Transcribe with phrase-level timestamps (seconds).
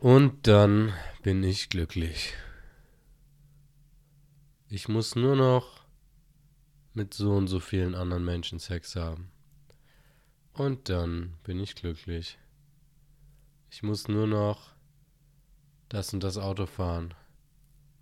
[0.00, 0.92] Und dann
[1.24, 2.34] bin ich glücklich.
[4.68, 5.82] Ich muss nur noch
[6.94, 9.32] mit so und so vielen anderen Menschen Sex haben.
[10.52, 12.38] Und dann bin ich glücklich.
[13.70, 14.72] Ich muss nur noch
[15.88, 17.12] das und das Auto fahren.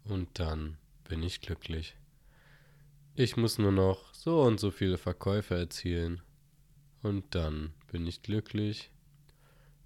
[0.05, 0.77] Und dann
[1.09, 1.97] bin ich glücklich.
[3.15, 6.21] Ich muss nur noch so und so viele Verkäufe erzielen.
[7.03, 8.91] Und dann bin ich glücklich.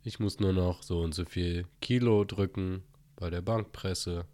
[0.03, 2.83] Ich muss nur noch so und so viel Kilo drücken
[3.17, 4.25] bei der Bankpresse.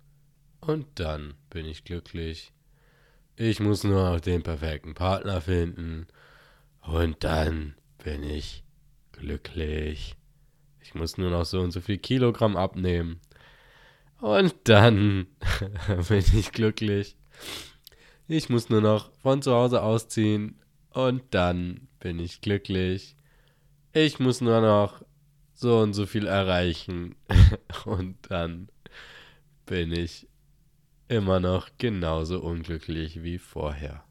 [0.61, 2.53] Und dann bin ich glücklich.
[3.35, 6.07] Ich muss nur noch den perfekten Partner finden.
[6.83, 8.63] Und dann bin ich
[9.11, 10.15] glücklich.
[10.81, 13.21] Ich muss nur noch so und so viel Kilogramm abnehmen.
[14.21, 15.27] Und dann
[16.09, 17.17] bin ich glücklich.
[18.29, 20.61] Ich muss nur noch von zu Hause ausziehen.
[20.91, 23.17] Und dann bin ich glücklich.
[23.93, 25.03] Ich muss nur noch
[25.57, 27.17] so und so viel erreichen.
[27.85, 28.69] Und dann
[29.65, 30.29] bin ich
[31.09, 34.05] immer noch genauso unglücklich wie vorher.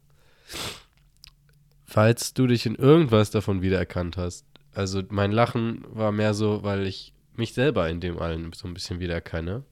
[1.84, 6.86] Falls du dich in irgendwas davon wiedererkannt hast, also mein Lachen war mehr so, weil
[6.86, 9.64] ich mich selber in dem allen so ein bisschen wiedererkenne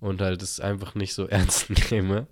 [0.00, 2.26] und halt es einfach nicht so ernst nehme.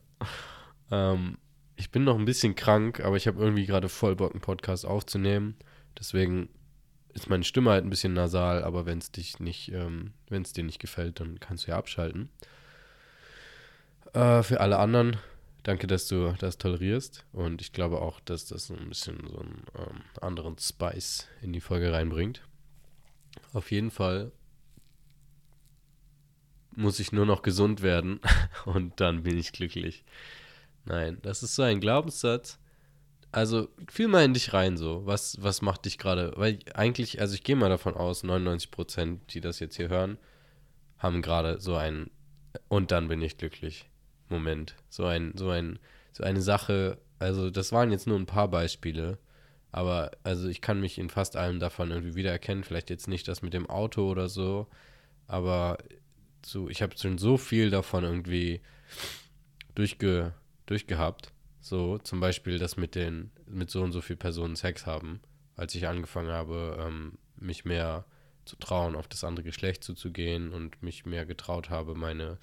[0.91, 1.39] Ähm,
[1.77, 4.87] ich bin noch ein bisschen krank, aber ich habe irgendwie gerade voll Bock, einen Podcast
[4.87, 5.57] aufzunehmen.
[5.99, 6.49] Deswegen
[7.17, 10.53] ist meine Stimme halt ein bisschen nasal, aber wenn es dich nicht, ähm, wenn es
[10.53, 12.29] dir nicht gefällt, dann kannst du ja abschalten.
[14.13, 15.17] Äh, für alle anderen,
[15.63, 17.25] danke, dass du das tolerierst.
[17.33, 21.61] Und ich glaube auch, dass das ein bisschen so einen ähm, anderen Spice in die
[21.61, 22.43] Folge reinbringt.
[23.55, 24.31] Auf jeden Fall
[26.75, 28.21] muss ich nur noch gesund werden
[28.67, 30.05] und dann bin ich glücklich.
[30.85, 32.59] Nein, das ist so ein Glaubenssatz,
[33.33, 35.05] also fühl mal in dich rein so.
[35.07, 36.33] Was, was macht dich gerade?
[36.37, 40.19] Weil eigentlich, also ich gehe mal davon aus, 99 Prozent, die das jetzt hier hören,
[40.99, 42.11] haben gerade so ein
[42.69, 43.89] und dann bin ich glücklich.
[44.29, 44.75] Moment.
[44.89, 45.79] So ein, so ein,
[46.13, 49.19] so eine Sache, also das waren jetzt nur ein paar Beispiele,
[49.71, 52.65] aber also ich kann mich in fast allem davon irgendwie wiedererkennen.
[52.65, 54.67] Vielleicht jetzt nicht das mit dem Auto oder so,
[55.29, 55.79] aber
[56.45, 58.61] so, ich habe schon so viel davon irgendwie
[59.75, 60.33] durchge,
[60.67, 61.33] durchgehabt
[61.67, 65.21] so, zum Beispiel das mit den, mit so und so viel Personen Sex haben,
[65.57, 68.05] als ich angefangen habe, ähm, mich mehr
[68.45, 72.39] zu trauen, auf das andere Geschlecht zuzugehen und mich mehr getraut habe, meine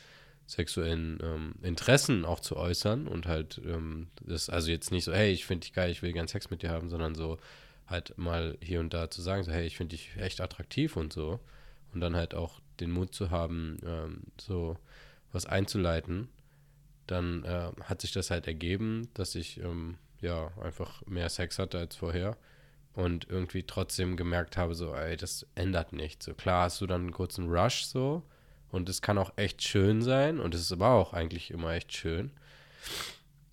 [0.45, 5.31] sexuellen ähm, Interessen auch zu äußern und halt ähm, das, also jetzt nicht so, hey,
[5.31, 7.37] ich finde dich geil, ich will gern Sex mit dir haben, sondern so
[7.87, 11.13] halt mal hier und da zu sagen, so, hey, ich finde dich echt attraktiv und
[11.13, 11.39] so.
[11.93, 14.77] Und dann halt auch den Mut zu haben, ähm, so
[15.31, 16.27] was einzuleiten
[17.07, 21.79] dann äh, hat sich das halt ergeben, dass ich ähm, ja einfach mehr Sex hatte
[21.79, 22.37] als vorher
[22.93, 26.25] und irgendwie trotzdem gemerkt habe, so, ey, das ändert nichts.
[26.25, 28.23] So klar hast du dann einen kurzen Rush so
[28.71, 31.93] und es kann auch echt schön sein und es ist aber auch eigentlich immer echt
[31.93, 32.31] schön.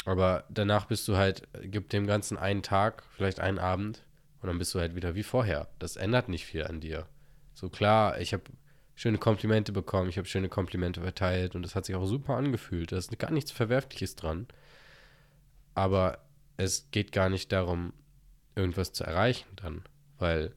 [0.07, 4.03] Aber danach bist du halt, gib dem Ganzen einen Tag, vielleicht einen Abend
[4.41, 5.69] und dann bist du halt wieder wie vorher.
[5.79, 7.07] Das ändert nicht viel an dir.
[7.55, 8.45] So klar, ich habe
[9.01, 12.93] schöne Komplimente bekommen, ich habe schöne Komplimente verteilt und es hat sich auch super angefühlt.
[12.93, 14.47] Da ist gar nichts Verwerfliches dran.
[15.75, 16.19] Aber
[16.59, 17.95] es geht gar nicht darum,
[18.55, 19.85] irgendwas zu erreichen dann,
[20.19, 20.55] weil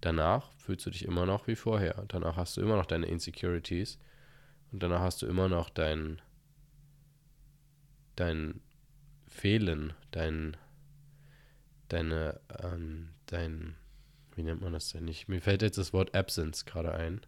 [0.00, 2.04] danach fühlst du dich immer noch wie vorher.
[2.08, 4.00] Danach hast du immer noch deine Insecurities
[4.72, 6.20] und danach hast du immer noch dein
[8.16, 8.60] dein
[9.28, 10.56] Fehlen, dein
[11.86, 13.76] deine ähm, dein
[14.34, 15.28] wie nennt man das denn nicht?
[15.28, 17.20] Mir fällt jetzt das Wort Absence gerade ein.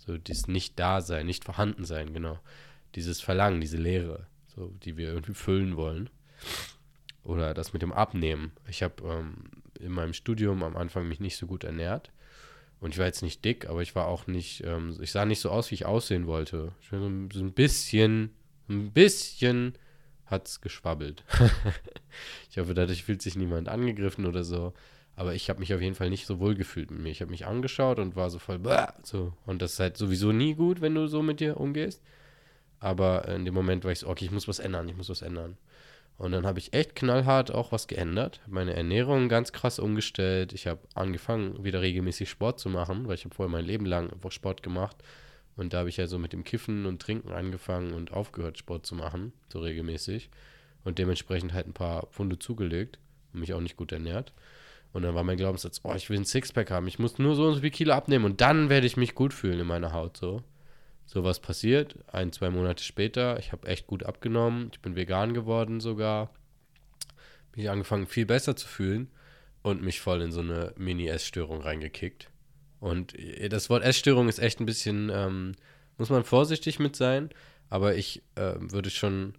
[0.00, 2.38] So dieses Nicht-Dasein, Nicht-Vorhandensein, genau.
[2.94, 6.10] Dieses Verlangen, diese Leere, so, die wir irgendwie füllen wollen.
[7.22, 8.52] Oder das mit dem Abnehmen.
[8.66, 9.34] Ich habe ähm,
[9.78, 12.10] in meinem Studium am Anfang mich nicht so gut ernährt.
[12.80, 15.40] Und ich war jetzt nicht dick, aber ich war auch nicht, ähm, ich sah nicht
[15.40, 16.72] so aus, wie ich aussehen wollte.
[16.90, 18.30] So ein bisschen,
[18.68, 19.74] ein bisschen
[20.24, 21.24] hat es geschwabbelt.
[22.50, 24.72] ich hoffe, dadurch fühlt sich niemand angegriffen oder so.
[25.20, 27.10] Aber ich habe mich auf jeden Fall nicht so wohl gefühlt mit mir.
[27.10, 28.58] Ich habe mich angeschaut und war so voll,
[29.02, 29.34] so.
[29.44, 32.02] Und das ist halt sowieso nie gut, wenn du so mit dir umgehst.
[32.78, 35.20] Aber in dem Moment war ich so, okay, ich muss was ändern, ich muss was
[35.20, 35.58] ändern.
[36.16, 38.40] Und dann habe ich echt knallhart auch was geändert.
[38.46, 40.54] Meine Ernährung ganz krass umgestellt.
[40.54, 44.10] Ich habe angefangen, wieder regelmäßig Sport zu machen, weil ich habe vorher mein Leben lang
[44.10, 44.96] einfach Sport gemacht.
[45.54, 48.86] Und da habe ich ja so mit dem Kiffen und Trinken angefangen und aufgehört, Sport
[48.86, 50.30] zu machen, so regelmäßig.
[50.82, 52.98] Und dementsprechend halt ein paar Pfunde zugelegt
[53.34, 54.32] und mich auch nicht gut ernährt.
[54.92, 57.46] Und dann war mein Glaubenssatz, oh, ich will ein Sixpack haben, ich muss nur so
[57.46, 60.16] und so viel Kilo abnehmen und dann werde ich mich gut fühlen in meiner Haut.
[60.16, 60.42] So,
[61.06, 61.96] so was passiert.
[62.12, 66.30] Ein, zwei Monate später, ich habe echt gut abgenommen, ich bin vegan geworden sogar.
[67.54, 69.08] Mich angefangen, viel besser zu fühlen
[69.62, 72.30] und mich voll in so eine Mini-Essstörung reingekickt.
[72.80, 75.52] Und äh, das Wort Essstörung ist echt ein bisschen, ähm,
[75.98, 77.30] muss man vorsichtig mit sein,
[77.68, 79.34] aber ich äh, würde schon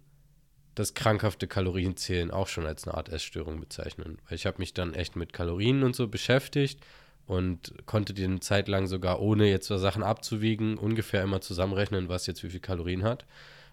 [0.74, 4.18] das krankhafte Kalorienzählen auch schon als eine Art Essstörung bezeichnen.
[4.28, 6.80] Weil ich habe mich dann echt mit Kalorien und so beschäftigt
[7.26, 12.26] und konnte die eine Zeit lang sogar, ohne jetzt Sachen abzuwiegen, ungefähr immer zusammenrechnen, was
[12.26, 13.26] jetzt wie viel Kalorien hat.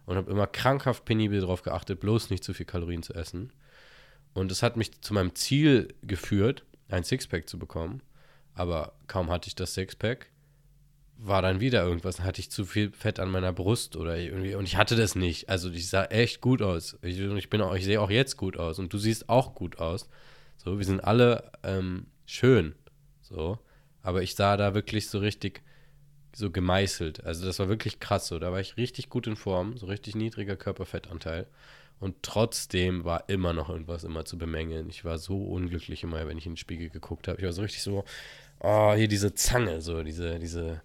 [0.06, 3.54] Und habe immer krankhaft penibel darauf geachtet, bloß nicht zu viel Kalorien zu essen.
[4.34, 8.02] Und es hat mich zu meinem Ziel geführt, ein Sixpack zu bekommen.
[8.56, 10.28] Aber kaum hatte ich das Sixpack,
[11.22, 12.18] war dann wieder irgendwas.
[12.18, 14.56] Dann hatte ich zu viel Fett an meiner Brust oder irgendwie.
[14.56, 15.50] Und ich hatte das nicht.
[15.50, 16.98] Also ich sah echt gut aus.
[17.02, 18.80] Ich, ich bin auch, ich sehe auch jetzt gut aus.
[18.80, 20.10] Und du siehst auch gut aus.
[20.58, 22.74] So, wir sind alle ähm, schön.
[23.22, 23.60] So.
[24.02, 25.62] Aber ich sah da wirklich so richtig
[26.34, 27.26] so gemeißelt.
[27.26, 28.40] Also das war wirklich krass so.
[28.40, 31.48] Da war ich richtig gut in Form, so richtig niedriger Körperfettanteil.
[32.00, 34.90] Und trotzdem war immer noch irgendwas immer zu bemängeln.
[34.90, 37.40] Ich war so unglücklich immer, wenn ich in den Spiegel geguckt habe.
[37.40, 38.06] Ich war so richtig so,
[38.60, 40.82] oh, hier diese Zange, so diese, diese,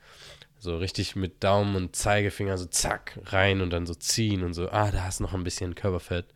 [0.58, 4.70] so richtig mit Daumen und Zeigefinger so zack rein und dann so ziehen und so,
[4.70, 6.26] ah, da hast noch ein bisschen Körperfett.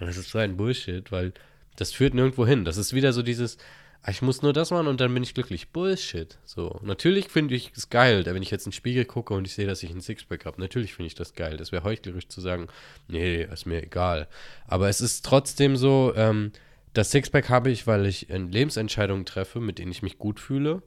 [0.00, 1.32] Und das ist so ein Bullshit, weil
[1.76, 2.64] das führt nirgendwo hin.
[2.64, 3.56] Das ist wieder so dieses,
[4.04, 5.68] Ah, ich muss nur das machen und dann bin ich glücklich.
[5.68, 6.36] Bullshit.
[6.44, 9.54] So, natürlich finde ich es geil, wenn ich jetzt in den Spiegel gucke und ich
[9.54, 10.60] sehe, dass ich ein Sixpack habe.
[10.60, 11.56] Natürlich finde ich das geil.
[11.56, 12.66] Das wäre heuchlerisch zu sagen,
[13.06, 14.26] nee, ist mir egal.
[14.66, 16.50] Aber es ist trotzdem so, ähm,
[16.92, 20.82] das Sixpack habe ich, weil ich Lebensentscheidungen treffe, mit denen ich mich gut fühle.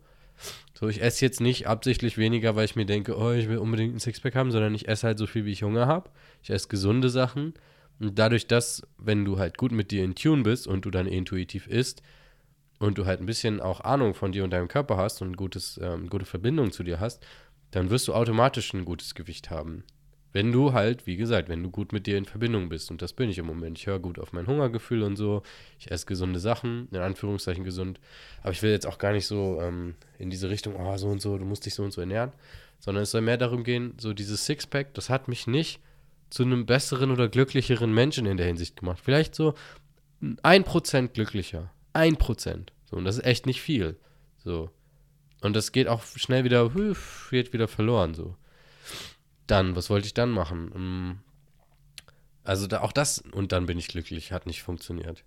[0.74, 3.96] So, ich esse jetzt nicht absichtlich weniger, weil ich mir denke, oh, ich will unbedingt
[3.96, 6.10] ein Sixpack haben, sondern ich esse halt so viel, wie ich Hunger habe.
[6.44, 7.54] Ich esse gesunde Sachen.
[8.00, 11.08] Und dadurch, dass, wenn du halt gut mit dir in Tune bist und du dann
[11.08, 12.02] intuitiv isst,
[12.80, 15.80] und du halt ein bisschen auch Ahnung von dir und deinem Körper hast und gutes,
[15.82, 17.26] ähm, gute Verbindung zu dir hast,
[17.72, 19.84] dann wirst du automatisch ein gutes Gewicht haben.
[20.36, 23.14] Wenn du halt, wie gesagt, wenn du gut mit dir in Verbindung bist, und das
[23.14, 25.44] bin ich im Moment, ich höre gut auf mein Hungergefühl und so,
[25.80, 28.02] ich esse gesunde Sachen, in Anführungszeichen gesund,
[28.42, 31.22] aber ich will jetzt auch gar nicht so ähm, in diese Richtung, oh, so und
[31.22, 32.34] so, du musst dich so und so ernähren,
[32.82, 35.80] sondern es soll mehr darum gehen, so dieses Sixpack, das hat mich nicht
[36.30, 39.00] zu einem besseren oder glücklicheren Menschen in der Hinsicht gemacht.
[39.02, 39.54] Vielleicht so
[40.44, 41.72] ein Prozent glücklicher.
[41.94, 42.74] Ein Prozent.
[42.84, 43.96] So, und das ist echt nicht viel.
[44.44, 44.70] So.
[45.40, 48.14] Und das geht auch schnell wieder, wird wieder verloren.
[48.14, 48.36] So.
[49.48, 50.66] Dann, was wollte ich dann machen?
[50.66, 51.20] Mm.
[52.44, 55.24] Also da, auch das, und dann bin ich glücklich, hat nicht funktioniert.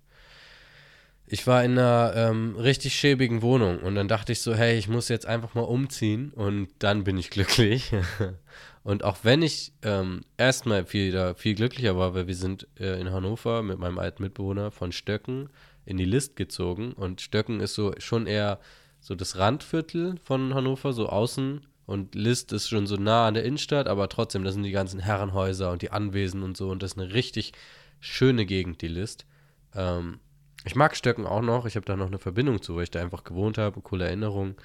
[1.31, 4.87] Ich war in einer ähm, richtig schäbigen Wohnung und dann dachte ich so, hey, ich
[4.87, 7.91] muss jetzt einfach mal umziehen und dann bin ich glücklich.
[8.83, 13.11] und auch wenn ich ähm, erstmal viel, viel glücklicher war, weil wir sind äh, in
[13.11, 15.49] Hannover mit meinem alten Mitbewohner von Stöcken
[15.85, 18.59] in die List gezogen und Stöcken ist so schon eher
[18.99, 23.43] so das Randviertel von Hannover, so außen und List ist schon so nah an der
[23.43, 26.93] Innenstadt, aber trotzdem, das sind die ganzen Herrenhäuser und die Anwesen und so und das
[26.93, 27.53] ist eine richtig
[27.99, 29.25] schöne Gegend, die List.
[29.75, 30.19] Ähm,
[30.65, 33.01] ich mag Stöcken auch noch, ich habe da noch eine Verbindung zu, weil ich da
[33.01, 34.55] einfach gewohnt habe, coole Erinnerungen,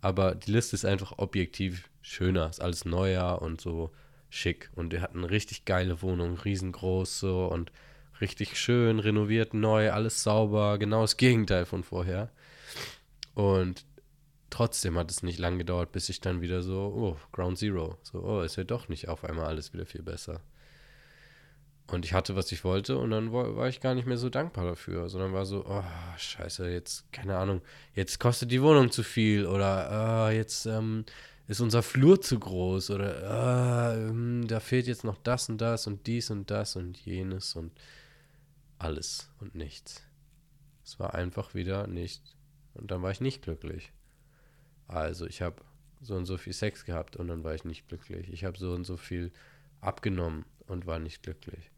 [0.00, 3.90] aber die Liste ist einfach objektiv schöner, ist alles neuer und so
[4.30, 4.70] schick.
[4.74, 7.72] Und wir hatten eine richtig geile Wohnung, riesengroß so und
[8.20, 12.28] Richtig schön, renoviert, neu, alles sauber, genau das Gegenteil von vorher.
[13.34, 13.86] Und
[14.50, 17.98] trotzdem hat es nicht lang gedauert, bis ich dann wieder so, oh, Ground Zero.
[18.02, 20.40] So, oh, ist ja doch nicht auf einmal alles wieder viel besser.
[21.86, 24.64] Und ich hatte, was ich wollte, und dann war ich gar nicht mehr so dankbar
[24.64, 25.82] dafür, sondern war so, oh,
[26.16, 27.62] scheiße, jetzt, keine Ahnung,
[27.94, 31.04] jetzt kostet die Wohnung zu viel oder oh, jetzt ähm,
[31.48, 36.06] ist unser Flur zu groß oder oh, da fehlt jetzt noch das und das und
[36.06, 37.72] dies und das und jenes und
[38.78, 40.04] alles und nichts.
[40.84, 42.22] Es war einfach wieder nicht.
[42.74, 43.92] Und dann war ich nicht glücklich.
[44.94, 45.56] Also ich habe
[46.00, 48.32] so und so viel Sex gehabt und dann war ich nicht glücklich.
[48.32, 49.32] Ich habe so und so viel
[49.80, 51.70] abgenommen und war nicht glücklich.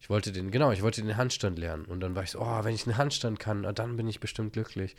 [0.00, 1.84] Ich wollte den, genau, ich wollte den Handstand lernen.
[1.84, 4.52] Und dann war ich so, oh, wenn ich einen Handstand kann, dann bin ich bestimmt
[4.52, 4.96] glücklich.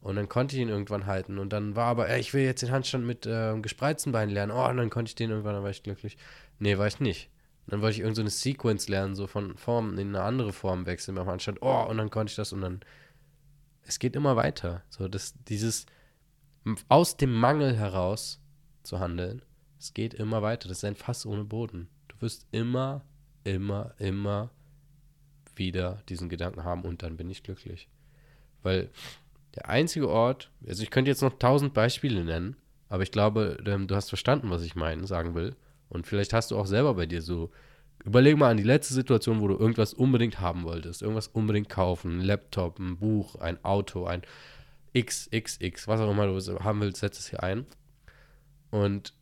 [0.00, 1.38] Und dann konnte ich ihn irgendwann halten.
[1.38, 4.52] Und dann war aber, ey, ich will jetzt den Handstand mit äh, gespreizten Beinen lernen.
[4.52, 6.16] Oh, und dann konnte ich den irgendwann, dann war ich glücklich.
[6.58, 7.30] Nee, war ich nicht
[7.70, 11.18] dann wollte ich irgendeine so Sequence lernen, so von Form in eine andere Form wechseln,
[11.18, 12.80] aber anstatt, oh, und dann konnte ich das und dann.
[13.82, 14.82] Es geht immer weiter.
[14.88, 15.86] So, das, dieses
[16.88, 18.40] aus dem Mangel heraus
[18.82, 19.42] zu handeln,
[19.78, 20.68] es geht immer weiter.
[20.68, 21.88] Das ist ein Fass ohne Boden.
[22.08, 23.02] Du wirst immer,
[23.44, 24.50] immer, immer
[25.56, 27.88] wieder diesen Gedanken haben und dann bin ich glücklich.
[28.62, 28.90] Weil
[29.54, 32.56] der einzige Ort, also ich könnte jetzt noch tausend Beispiele nennen,
[32.88, 35.56] aber ich glaube, ähm, du hast verstanden, was ich meinen, sagen will.
[35.88, 37.50] Und vielleicht hast du auch selber bei dir so,
[38.04, 42.18] überleg mal an die letzte Situation, wo du irgendwas unbedingt haben wolltest, irgendwas unbedingt kaufen,
[42.18, 44.22] ein Laptop, ein Buch, ein Auto, ein
[44.96, 47.66] XXX, was auch immer du haben willst, setz es hier ein.
[48.70, 49.14] Und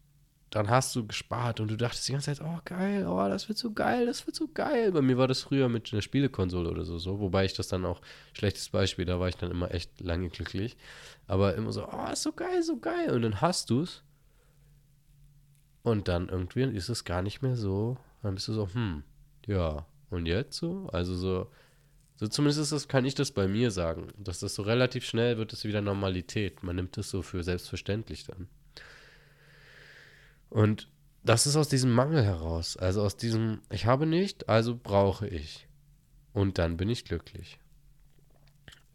[0.50, 3.58] dann hast du gespart und du dachtest die ganze Zeit, oh geil, oh, das wird
[3.58, 4.92] so geil, das wird so geil.
[4.92, 7.84] Bei mir war das früher mit einer Spielekonsole oder so, so, wobei ich das dann
[7.84, 8.00] auch,
[8.32, 10.76] schlechtes Beispiel, da war ich dann immer echt lange glücklich.
[11.26, 13.10] Aber immer so, oh, ist so geil, so geil.
[13.10, 14.02] Und dann hast du es
[15.82, 17.96] Und dann irgendwie ist es gar nicht mehr so.
[18.22, 19.02] Dann bist du so, hm,
[19.46, 20.88] ja, und jetzt so?
[20.92, 21.50] Also so,
[22.18, 25.38] so zumindest ist das, kann ich das bei mir sagen, dass das so relativ schnell
[25.38, 26.64] wird es wieder Normalität.
[26.64, 28.48] Man nimmt es so für selbstverständlich dann.
[30.50, 30.88] Und
[31.22, 32.76] das ist aus diesem Mangel heraus.
[32.76, 35.68] Also aus diesem, ich habe nicht, also brauche ich.
[36.32, 37.60] Und dann bin ich glücklich.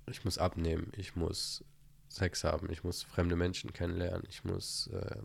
[0.07, 1.63] Ich muss abnehmen, ich muss
[2.09, 5.23] Sex haben, ich muss fremde Menschen kennenlernen, ich muss ähm,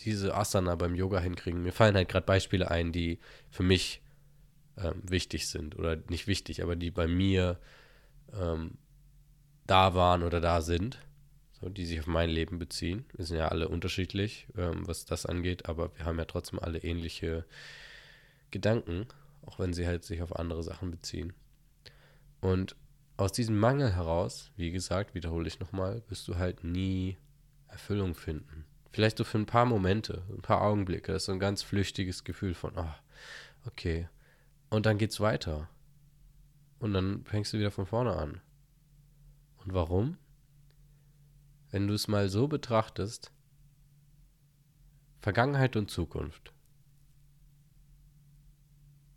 [0.00, 1.62] diese Asana beim Yoga hinkriegen.
[1.62, 4.02] Mir fallen halt gerade Beispiele ein, die für mich
[4.78, 5.78] ähm, wichtig sind.
[5.78, 7.58] Oder nicht wichtig, aber die bei mir
[8.32, 8.78] ähm,
[9.66, 10.98] da waren oder da sind
[11.60, 13.06] so, die sich auf mein Leben beziehen.
[13.14, 16.78] Wir sind ja alle unterschiedlich, ähm, was das angeht, aber wir haben ja trotzdem alle
[16.78, 17.44] ähnliche
[18.50, 19.06] Gedanken,
[19.42, 21.32] auch wenn sie halt sich auf andere Sachen beziehen.
[22.40, 22.76] Und
[23.16, 27.16] aus diesem Mangel heraus, wie gesagt, wiederhole ich nochmal, wirst du halt nie
[27.68, 28.66] Erfüllung finden.
[28.92, 31.12] Vielleicht so für ein paar Momente, ein paar Augenblicke.
[31.12, 32.94] Das ist so ein ganz flüchtiges Gefühl von, oh,
[33.66, 34.08] okay.
[34.70, 35.68] Und dann geht's weiter.
[36.78, 38.40] Und dann fängst du wieder von vorne an.
[39.64, 40.18] Und warum?
[41.70, 43.32] wenn du es mal so betrachtest,
[45.20, 46.52] Vergangenheit und Zukunft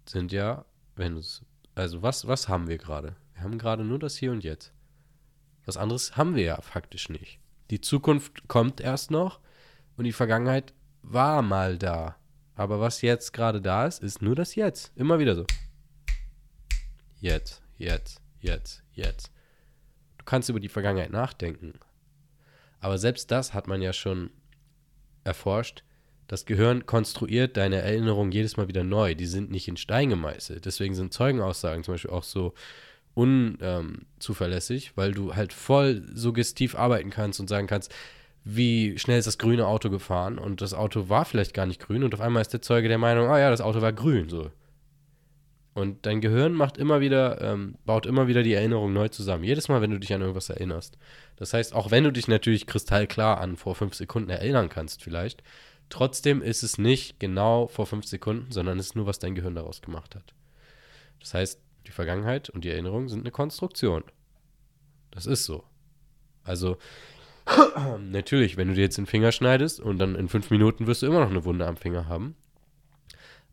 [0.06, 0.66] sind ja,
[0.96, 3.16] wenn es, also was, was haben wir gerade?
[3.34, 4.74] Wir haben gerade nur das Hier und Jetzt.
[5.66, 7.40] Was anderes haben wir ja faktisch nicht.
[7.70, 9.40] Die Zukunft kommt erst noch
[9.96, 12.18] und die Vergangenheit war mal da.
[12.60, 14.92] Aber was jetzt gerade da ist, ist nur das Jetzt.
[14.98, 15.46] Immer wieder so.
[17.22, 19.32] Jetzt, jetzt, jetzt, jetzt.
[20.18, 21.80] Du kannst über die Vergangenheit nachdenken,
[22.82, 24.30] aber selbst das hat man ja schon
[25.24, 25.86] erforscht.
[26.28, 29.16] Das Gehirn konstruiert deine Erinnerungen jedes Mal wieder neu.
[29.16, 30.66] Die sind nicht in Stein gemeißelt.
[30.66, 32.54] Deswegen sind Zeugenaussagen zum Beispiel auch so
[33.14, 37.96] unzuverlässig, ähm, weil du halt voll suggestiv arbeiten kannst und sagen kannst,
[38.44, 42.04] wie schnell ist das grüne Auto gefahren und das Auto war vielleicht gar nicht grün
[42.04, 44.52] und auf einmal ist der Zeuge der Meinung, ah ja, das Auto war grün, so.
[45.74, 49.44] Und dein Gehirn macht immer wieder, ähm, baut immer wieder die Erinnerung neu zusammen.
[49.44, 50.98] Jedes Mal, wenn du dich an irgendwas erinnerst.
[51.38, 55.42] Das heißt, auch wenn du dich natürlich kristallklar an vor fünf Sekunden erinnern kannst, vielleicht,
[55.90, 59.56] trotzdem ist es nicht genau vor fünf Sekunden, sondern es ist nur, was dein Gehirn
[59.56, 60.34] daraus gemacht hat.
[61.20, 64.04] Das heißt, die Vergangenheit und die Erinnerung sind eine Konstruktion.
[65.12, 65.64] Das ist so.
[66.44, 66.78] Also,
[68.12, 71.08] natürlich, wenn du dir jetzt den Finger schneidest und dann in fünf Minuten wirst du
[71.08, 72.36] immer noch eine Wunde am Finger haben.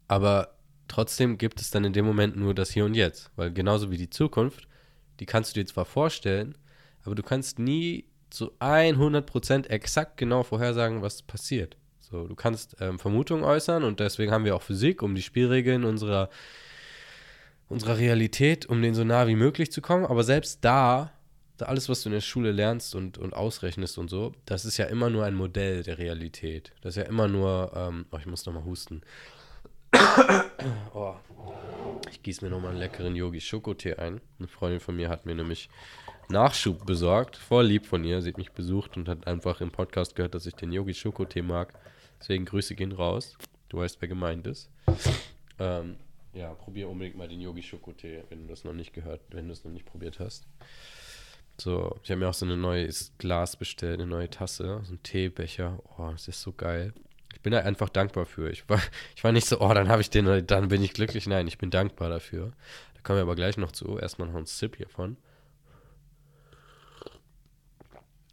[0.08, 0.54] Aber
[0.88, 3.30] trotzdem gibt es dann in dem Moment nur das Hier und Jetzt.
[3.36, 4.68] Weil genauso wie die Zukunft,
[5.20, 6.56] die kannst du dir zwar vorstellen,
[7.04, 11.76] aber du kannst nie zu 100% exakt genau vorhersagen, was passiert.
[12.00, 15.84] So, du kannst ähm, Vermutungen äußern und deswegen haben wir auch Physik, um die Spielregeln
[15.84, 16.28] unserer,
[17.68, 20.06] unserer Realität, um denen so nah wie möglich zu kommen.
[20.06, 21.15] Aber selbst da, da
[21.62, 24.86] alles, was du in der Schule lernst und, und ausrechnest und so, das ist ja
[24.86, 26.72] immer nur ein Modell der Realität.
[26.82, 29.02] Das ist ja immer nur, ähm, oh, ich muss nochmal husten.
[30.94, 31.14] oh.
[32.10, 34.20] Ich gieße mir nochmal einen leckeren Yogi-Schokotee ein.
[34.38, 35.68] Eine Freundin von mir hat mir nämlich
[36.28, 37.36] Nachschub besorgt.
[37.36, 38.20] Voll lieb von ihr.
[38.20, 41.72] Sie hat mich besucht und hat einfach im Podcast gehört, dass ich den Yogi-Schokotee mag.
[42.20, 43.36] Deswegen Grüße gehen raus.
[43.68, 44.70] Du weißt, wer gemeint ist.
[45.58, 45.96] Ähm,
[46.32, 49.64] ja, probier unbedingt mal den Yogi-Schokotee, wenn du das noch nicht gehört, wenn du es
[49.64, 50.46] noch nicht probiert hast.
[51.58, 55.02] So, ich habe mir auch so ein neues Glas bestellt, eine neue Tasse, so ein
[55.02, 55.78] Teebecher.
[55.96, 56.92] Oh, das ist so geil
[57.46, 58.50] bin da einfach dankbar für.
[58.50, 58.80] Ich war,
[59.14, 61.28] ich war nicht so, oh, dann habe ich den, dann bin ich glücklich.
[61.28, 62.50] Nein, ich bin dankbar dafür.
[62.94, 64.00] Da kommen wir aber gleich noch zu.
[64.00, 65.16] Erstmal noch ein Sip hiervon.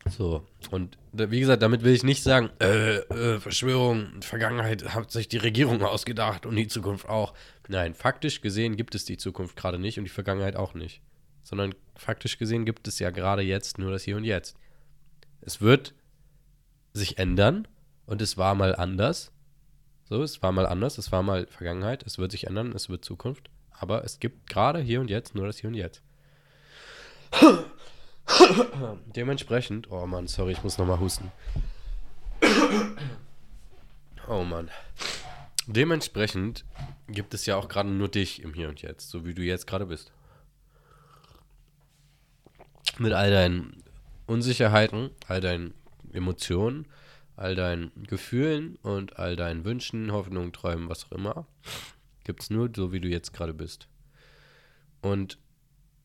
[0.10, 5.28] So, und wie gesagt, damit will ich nicht sagen, äh, äh, Verschwörung, Vergangenheit hat sich
[5.28, 7.36] die Regierung ausgedacht und die Zukunft auch.
[7.68, 11.02] Nein, faktisch gesehen gibt es die Zukunft gerade nicht und die Vergangenheit auch nicht.
[11.44, 14.56] Sondern faktisch gesehen gibt es ja gerade jetzt nur das Hier und Jetzt.
[15.42, 15.94] Es wird
[16.94, 17.68] sich ändern,
[18.06, 19.32] und es war mal anders.
[20.06, 23.06] So, es war mal anders, es war mal Vergangenheit, es wird sich ändern, es wird
[23.06, 23.50] Zukunft.
[23.72, 26.02] Aber es gibt gerade hier und jetzt nur das Hier und Jetzt.
[29.16, 31.32] Dementsprechend, oh Mann, sorry, ich muss nochmal husten.
[34.28, 34.70] Oh Mann.
[35.66, 36.66] Dementsprechend
[37.08, 39.66] gibt es ja auch gerade nur dich im Hier und Jetzt, so wie du jetzt
[39.66, 40.12] gerade bist.
[43.00, 43.84] Mit all deinen
[44.28, 45.74] Unsicherheiten, all deinen
[46.12, 46.88] Emotionen,
[47.36, 51.48] all deinen Gefühlen und all deinen Wünschen, Hoffnungen, Träumen, was auch immer,
[52.24, 53.88] gibt es nur so, wie du jetzt gerade bist.
[55.02, 55.38] Und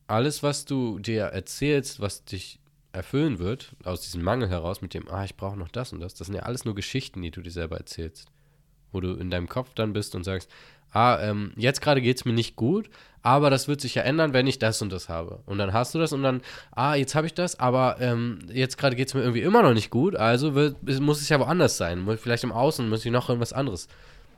[0.07, 2.59] alles, was du dir erzählst, was dich
[2.91, 6.15] erfüllen wird, aus diesem Mangel heraus, mit dem, ah, ich brauche noch das und das,
[6.15, 8.31] das sind ja alles nur Geschichten, die du dir selber erzählst.
[8.91, 10.49] Wo du in deinem Kopf dann bist und sagst,
[10.91, 12.89] ah, ähm, jetzt gerade geht es mir nicht gut,
[13.21, 15.41] aber das wird sich ja ändern, wenn ich das und das habe.
[15.45, 16.41] Und dann hast du das und dann,
[16.71, 19.73] ah, jetzt habe ich das, aber ähm, jetzt gerade geht es mir irgendwie immer noch
[19.73, 22.07] nicht gut, also wird, muss es ja woanders sein.
[22.17, 23.87] Vielleicht im Außen muss ich noch irgendwas anderes.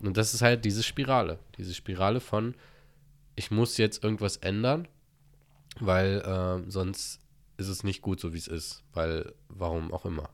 [0.02, 1.38] Und das ist halt diese Spirale.
[1.58, 2.56] Diese Spirale von,
[3.36, 4.88] ich muss jetzt irgendwas ändern,
[5.80, 7.20] weil äh, sonst
[7.58, 8.84] ist es nicht gut, so wie es ist.
[8.94, 10.30] Weil, warum auch immer.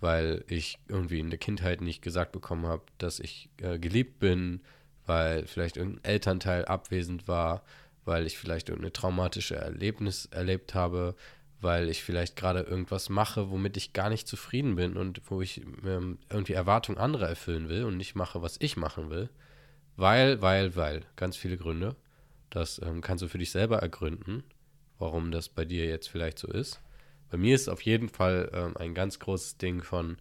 [0.00, 4.62] Weil ich irgendwie in der Kindheit nicht gesagt bekommen habe, dass ich äh, geliebt bin,
[5.06, 7.62] weil vielleicht irgendein Elternteil abwesend war,
[8.04, 11.14] weil ich vielleicht irgendeine traumatische Erlebnis erlebt habe,
[11.60, 15.62] weil ich vielleicht gerade irgendwas mache, womit ich gar nicht zufrieden bin und wo ich
[15.84, 19.28] ähm, irgendwie Erwartungen anderer erfüllen will und nicht mache, was ich machen will.
[19.96, 21.02] Weil, weil, weil.
[21.16, 21.94] Ganz viele Gründe.
[22.48, 24.42] Das ähm, kannst du für dich selber ergründen,
[24.98, 26.80] warum das bei dir jetzt vielleicht so ist.
[27.30, 30.16] Bei mir ist auf jeden Fall ähm, ein ganz großes Ding von,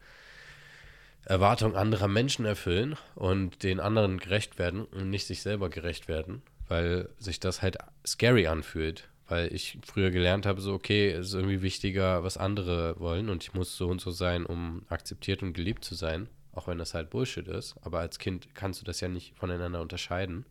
[1.30, 6.42] Erwartungen anderer Menschen erfüllen und den anderen gerecht werden und nicht sich selber gerecht werden,
[6.68, 9.10] weil sich das halt scary anfühlt.
[9.28, 13.44] Weil ich früher gelernt habe, so, okay, es ist irgendwie wichtiger, was andere wollen und
[13.44, 16.96] ich muss so und so sein, um akzeptiert und geliebt zu sein, auch wenn das
[16.96, 17.76] halt Bullshit ist.
[17.84, 20.46] Aber als Kind kannst du das ja nicht voneinander unterscheiden.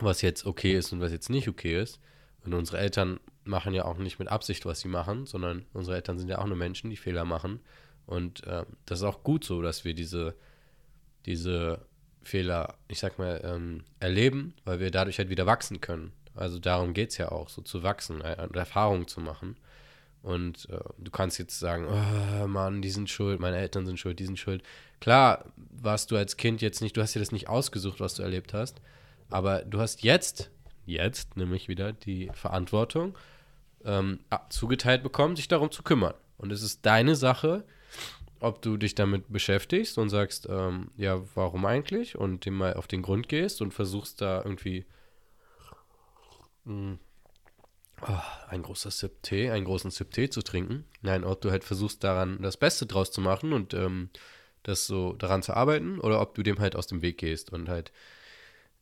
[0.00, 2.00] Was jetzt okay ist und was jetzt nicht okay ist.
[2.46, 6.18] Und unsere Eltern machen ja auch nicht mit Absicht, was sie machen, sondern unsere Eltern
[6.18, 7.60] sind ja auch nur Menschen, die Fehler machen.
[8.06, 10.34] Und äh, das ist auch gut so, dass wir diese,
[11.26, 11.80] diese
[12.22, 16.12] Fehler, ich sag mal, ähm, erleben, weil wir dadurch halt wieder wachsen können.
[16.34, 19.56] Also darum geht es ja auch, so zu wachsen äh, und Erfahrungen zu machen.
[20.22, 24.18] Und äh, du kannst jetzt sagen, oh, Mann, die sind schuld, meine Eltern sind schuld,
[24.18, 24.62] die sind schuld.
[25.00, 28.22] Klar, warst du als Kind jetzt nicht, du hast dir das nicht ausgesucht, was du
[28.22, 28.80] erlebt hast,
[29.30, 30.50] aber du hast jetzt,
[30.84, 33.16] jetzt nämlich wieder die Verantwortung
[33.84, 36.14] ähm, zugeteilt bekommen, sich darum zu kümmern.
[36.38, 37.64] Und es ist deine Sache,
[38.40, 42.16] ob du dich damit beschäftigst und sagst, ähm, ja, warum eigentlich?
[42.18, 44.84] Und dem mal auf den Grund gehst und versuchst da irgendwie
[46.64, 46.98] mh,
[48.02, 50.84] oh, ein großer Sip Tee, einen großen Sip Tee zu trinken.
[51.02, 54.10] Nein, ob du halt versuchst daran das Beste draus zu machen und ähm,
[54.64, 57.68] das so daran zu arbeiten oder ob du dem halt aus dem Weg gehst und
[57.68, 57.92] halt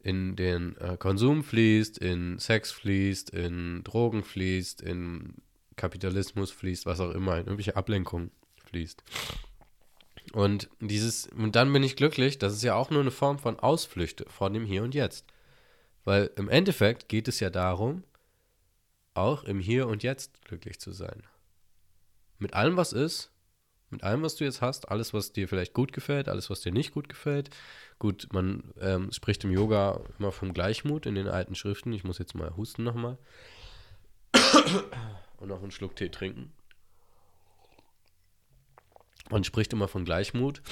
[0.02, 5.34] in den äh, Konsum fließt, in Sex fließt, in Drogen fließt, in
[5.76, 8.30] Kapitalismus fließt, was auch immer, in irgendwelche Ablenkungen
[8.64, 9.02] fließt.
[10.32, 13.58] Und dieses, und dann bin ich glücklich, das ist ja auch nur eine Form von
[13.58, 15.26] Ausflüchte von dem Hier und Jetzt.
[16.04, 18.04] Weil im Endeffekt geht es ja darum,
[19.14, 21.22] auch im Hier und Jetzt glücklich zu sein.
[22.38, 23.30] Mit allem, was ist,
[23.90, 26.72] mit allem, was du jetzt hast, alles, was dir vielleicht gut gefällt, alles, was dir
[26.72, 27.50] nicht gut gefällt.
[27.98, 31.92] Gut, man ähm, spricht im Yoga immer vom Gleichmut in den alten Schriften.
[31.92, 33.18] Ich muss jetzt mal husten nochmal.
[35.38, 36.52] und noch einen Schluck Tee trinken.
[39.30, 40.62] Man spricht immer von Gleichmut.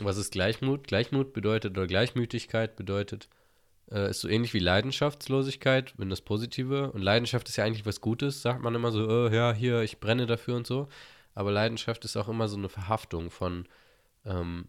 [0.00, 0.86] Was ist Gleichmut?
[0.86, 3.28] Gleichmut bedeutet, oder Gleichmütigkeit bedeutet,
[3.90, 6.90] äh, ist so ähnlich wie Leidenschaftslosigkeit, wenn das Positive.
[6.92, 10.00] Und Leidenschaft ist ja eigentlich was Gutes, sagt man immer so, oh, ja, hier, ich
[10.00, 10.88] brenne dafür und so.
[11.36, 13.68] Aber Leidenschaft ist auch immer so eine Verhaftung von,
[14.24, 14.66] ähm,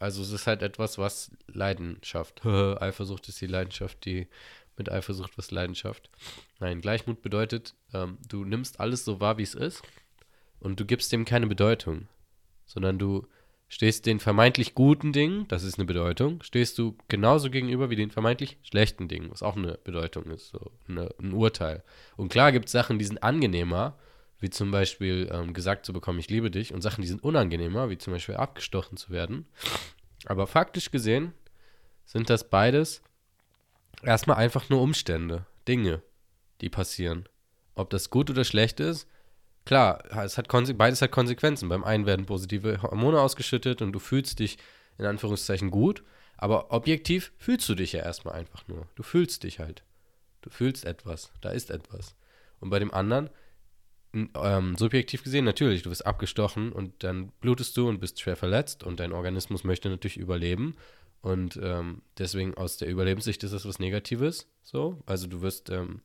[0.00, 4.26] also es ist halt etwas, was Leidenschaft, Eifersucht ist die Leidenschaft, die
[4.76, 6.10] mit Eifersucht was Leidenschaft.
[6.58, 9.82] Nein, Gleichmut bedeutet, ähm, du nimmst alles so wahr, wie es ist
[10.58, 12.08] und du gibst dem keine Bedeutung
[12.66, 13.26] sondern du
[13.68, 18.10] stehst den vermeintlich guten Dingen, das ist eine Bedeutung, stehst du genauso gegenüber wie den
[18.10, 21.82] vermeintlich schlechten Dingen, was auch eine Bedeutung ist, so eine, ein Urteil.
[22.16, 23.98] Und klar gibt es Sachen, die sind angenehmer,
[24.44, 27.88] wie zum Beispiel ähm, gesagt zu bekommen, ich liebe dich, und Sachen, die sind unangenehmer,
[27.88, 29.46] wie zum Beispiel abgestochen zu werden.
[30.26, 31.32] Aber faktisch gesehen
[32.04, 33.00] sind das beides
[34.02, 36.02] erstmal einfach nur Umstände, Dinge,
[36.60, 37.26] die passieren.
[37.74, 39.08] Ob das gut oder schlecht ist,
[39.64, 41.70] klar, es hat beides hat Konsequenzen.
[41.70, 44.58] Beim einen werden positive Hormone ausgeschüttet und du fühlst dich
[44.98, 46.04] in Anführungszeichen gut,
[46.36, 48.88] aber objektiv fühlst du dich ja erstmal einfach nur.
[48.94, 49.84] Du fühlst dich halt.
[50.42, 52.14] Du fühlst etwas, da ist etwas.
[52.60, 53.30] Und bei dem anderen,
[54.14, 58.84] ähm, subjektiv gesehen, natürlich, du wirst abgestochen und dann blutest du und bist schwer verletzt
[58.84, 60.76] und dein Organismus möchte natürlich überleben.
[61.20, 64.46] Und ähm, deswegen aus der Überlebenssicht ist das was Negatives.
[64.62, 66.02] So, also du wirst ähm,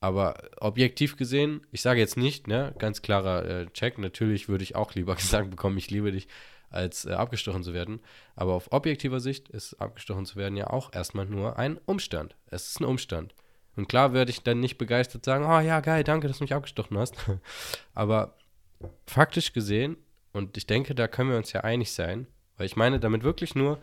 [0.00, 4.76] aber objektiv gesehen, ich sage jetzt nicht, ne, ganz klarer äh, Check, natürlich würde ich
[4.76, 6.28] auch lieber gesagt bekommen, ich liebe dich,
[6.70, 8.00] als äh, abgestochen zu werden.
[8.36, 12.36] Aber auf objektiver Sicht ist abgestochen zu werden ja auch erstmal nur ein Umstand.
[12.46, 13.34] Es ist ein Umstand.
[13.76, 16.54] Und klar werde ich dann nicht begeistert sagen, oh ja, geil, danke, dass du mich
[16.54, 17.16] abgestochen hast.
[17.94, 18.36] Aber
[19.06, 19.96] faktisch gesehen,
[20.32, 23.54] und ich denke, da können wir uns ja einig sein, weil ich meine damit wirklich
[23.54, 23.80] nur,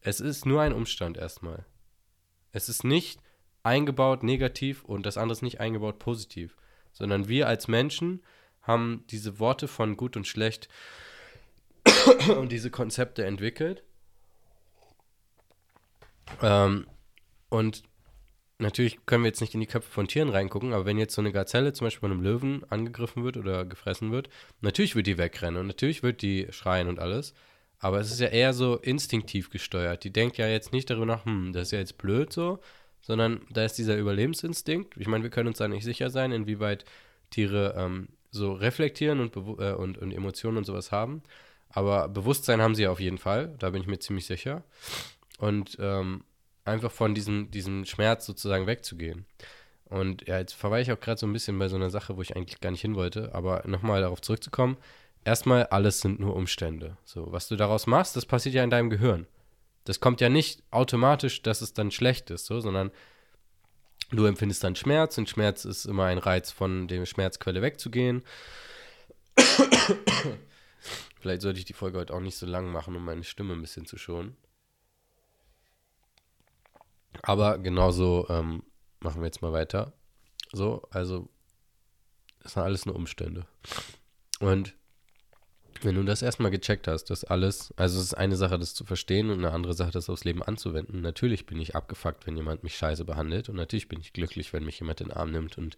[0.00, 1.64] es ist nur ein Umstand erstmal.
[2.52, 3.20] Es ist nicht
[3.62, 6.56] eingebaut negativ und das andere ist nicht eingebaut positiv,
[6.92, 8.22] sondern wir als Menschen
[8.62, 10.68] haben diese Worte von gut und schlecht
[12.38, 13.82] und diese Konzepte entwickelt
[16.42, 16.86] Ähm,
[17.48, 17.82] und
[18.58, 21.22] natürlich können wir jetzt nicht in die Köpfe von Tieren reingucken, aber wenn jetzt so
[21.22, 24.28] eine Gazelle zum Beispiel von einem Löwen angegriffen wird oder gefressen wird,
[24.60, 27.34] natürlich wird die wegrennen und natürlich wird die schreien und alles.
[27.78, 30.04] Aber es ist ja eher so instinktiv gesteuert.
[30.04, 32.60] Die denkt ja jetzt nicht darüber nach, hm, das ist ja jetzt blöd so,
[33.02, 34.96] sondern da ist dieser Überlebensinstinkt.
[34.96, 36.84] Ich meine, wir können uns da nicht sicher sein, inwieweit
[37.30, 41.22] Tiere ähm, so reflektieren und, äh, und, und Emotionen und sowas haben.
[41.68, 44.64] Aber Bewusstsein haben sie auf jeden Fall, da bin ich mir ziemlich sicher.
[45.38, 46.24] Und ähm,
[46.66, 49.26] einfach von diesem, diesem Schmerz sozusagen wegzugehen.
[49.84, 52.22] Und ja, jetzt verweile ich auch gerade so ein bisschen bei so einer Sache, wo
[52.22, 54.76] ich eigentlich gar nicht hin wollte, aber nochmal darauf zurückzukommen.
[55.24, 56.96] Erstmal, alles sind nur Umstände.
[57.04, 59.26] So, was du daraus machst, das passiert ja in deinem Gehirn.
[59.84, 62.90] Das kommt ja nicht automatisch, dass es dann schlecht ist, so, sondern
[64.10, 68.24] du empfindest dann Schmerz und Schmerz ist immer ein Reiz, von der Schmerzquelle wegzugehen.
[71.20, 73.60] Vielleicht sollte ich die Folge heute auch nicht so lang machen, um meine Stimme ein
[73.60, 74.36] bisschen zu schonen.
[77.22, 78.62] Aber genauso ähm,
[79.00, 79.92] machen wir jetzt mal weiter.
[80.52, 81.28] So, also,
[82.42, 83.46] das sind alles nur Umstände.
[84.40, 84.74] Und
[85.82, 88.84] wenn du das erstmal gecheckt hast, dass alles, also es ist eine Sache, das zu
[88.84, 91.02] verstehen und eine andere Sache, das aufs Leben anzuwenden.
[91.02, 94.64] Natürlich bin ich abgefuckt, wenn jemand mich scheiße behandelt und natürlich bin ich glücklich, wenn
[94.64, 95.76] mich jemand in den Arm nimmt und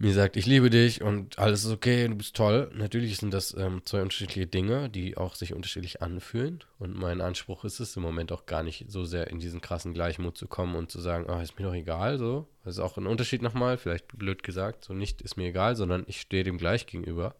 [0.00, 2.70] mir sagt, ich liebe dich und alles ist okay, du bist toll.
[2.72, 6.62] Natürlich sind das ähm, zwei unterschiedliche Dinge, die auch sich unterschiedlich anfühlen.
[6.78, 9.94] Und mein Anspruch ist es im Moment auch gar nicht so sehr in diesen krassen
[9.94, 12.46] Gleichmut zu kommen und zu sagen, oh, ist mir doch egal, so.
[12.64, 16.04] Das ist auch ein Unterschied nochmal, vielleicht blöd gesagt, so nicht ist mir egal, sondern
[16.06, 17.34] ich stehe dem gleich gegenüber.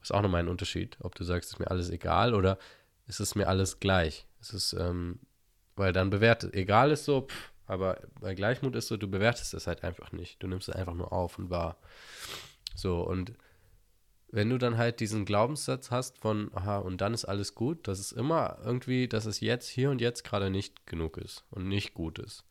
[0.00, 2.58] Das ist auch nochmal ein Unterschied, ob du sagst, ist mir alles egal oder
[3.06, 4.26] ist es mir alles gleich.
[4.40, 5.20] Es ist, ähm,
[5.76, 9.66] weil dann bewertet, egal ist so, pff, aber bei Gleichmut ist so, du bewertest es
[9.66, 10.42] halt einfach nicht.
[10.42, 11.76] Du nimmst es einfach nur auf und wahr.
[12.74, 13.32] So, und
[14.34, 18.00] wenn du dann halt diesen Glaubenssatz hast von, aha, und dann ist alles gut, dass
[18.00, 21.94] es immer irgendwie, dass es jetzt, hier und jetzt gerade nicht genug ist und nicht
[21.94, 22.44] gut ist.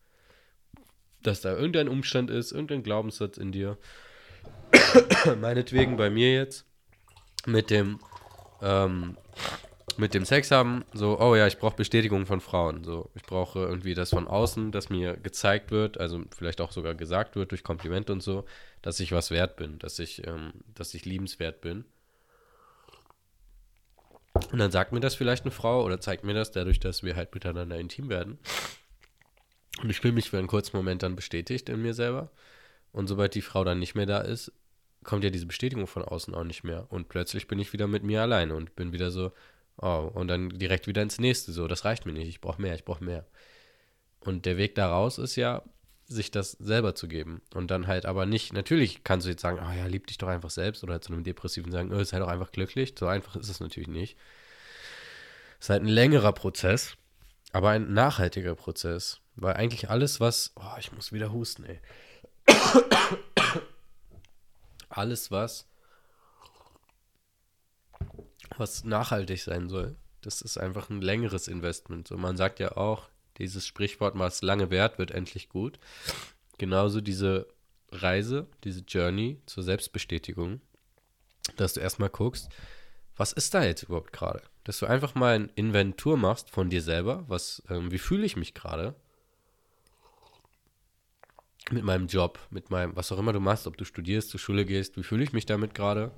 [1.22, 3.76] Dass da irgendein Umstand ist, irgendein Glaubenssatz in dir.
[5.40, 6.64] Meinetwegen bei mir jetzt
[7.46, 8.00] mit dem,
[8.62, 9.18] ähm,
[9.98, 12.84] mit dem Sex haben, so, oh ja, ich brauche Bestätigung von Frauen.
[12.84, 16.94] So, ich brauche irgendwie das von außen, dass mir gezeigt wird, also vielleicht auch sogar
[16.94, 18.44] gesagt wird durch Komplimente und so,
[18.82, 21.84] dass ich was wert bin, dass ich, ähm, dass ich liebenswert bin.
[24.50, 27.16] Und dann sagt mir das vielleicht eine Frau oder zeigt mir das dadurch, dass wir
[27.16, 28.38] halt miteinander intim werden.
[29.82, 32.30] Und ich fühle mich für einen kurzen Moment dann bestätigt in mir selber.
[32.92, 34.52] Und sobald die Frau dann nicht mehr da ist,
[35.04, 36.86] kommt ja diese Bestätigung von außen auch nicht mehr.
[36.90, 39.32] Und plötzlich bin ich wieder mit mir alleine und bin wieder so,
[39.76, 41.52] Oh, und dann direkt wieder ins nächste.
[41.52, 42.28] So, das reicht mir nicht.
[42.28, 43.26] Ich brauche mehr, ich brauche mehr.
[44.20, 45.62] Und der Weg daraus ist ja,
[46.06, 47.42] sich das selber zu geben.
[47.54, 50.28] Und dann halt aber nicht, natürlich kannst du jetzt sagen, oh ja, lieb dich doch
[50.28, 52.94] einfach selbst oder zu einem Depressiven sagen, oh, sei doch einfach glücklich.
[52.98, 54.16] So einfach ist es natürlich nicht.
[55.58, 56.96] Es ist halt ein längerer Prozess,
[57.52, 59.20] aber ein nachhaltiger Prozess.
[59.36, 61.80] Weil eigentlich alles, was, oh, ich muss wieder husten, ey.
[64.88, 65.66] alles, was
[68.56, 69.96] was nachhaltig sein soll.
[70.20, 72.08] Das ist einfach ein längeres Investment.
[72.08, 75.78] So, man sagt ja auch, dieses Sprichwort, was lange währt, wird endlich gut.
[76.58, 77.48] Genauso diese
[77.90, 80.60] Reise, diese Journey zur Selbstbestätigung,
[81.56, 82.48] dass du erstmal guckst,
[83.16, 84.42] was ist da jetzt überhaupt gerade?
[84.64, 88.36] Dass du einfach mal ein Inventur machst von dir selber, was, ähm, wie fühle ich
[88.36, 88.94] mich gerade?
[91.70, 94.64] Mit meinem Job, mit meinem, was auch immer du machst, ob du studierst, zur Schule
[94.64, 96.10] gehst, wie fühle ich mich damit gerade?